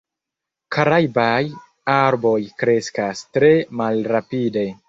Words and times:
Karajbaj 0.75 1.43
arboj 1.97 2.35
kreskas 2.63 3.25
tre 3.39 3.55
malrapide. 3.83 4.69